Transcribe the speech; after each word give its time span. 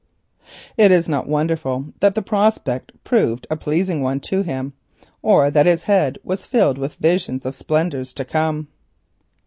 It 0.77 0.89
is 0.91 1.07
not 1.07 1.27
wonderful 1.29 1.93
that 1.99 2.15
the 2.15 2.23
prospect 2.23 2.91
proved 3.03 3.45
a 3.51 3.55
pleasing 3.55 4.01
one 4.01 4.19
to 4.21 4.41
him, 4.41 4.73
or 5.21 5.51
that 5.51 5.67
his 5.67 5.83
head 5.83 6.17
was 6.23 6.43
filled 6.43 6.79
with 6.79 6.95
visions 6.95 7.45
of 7.45 7.53
splendours 7.53 8.11
to 8.13 8.25
come. 8.25 8.67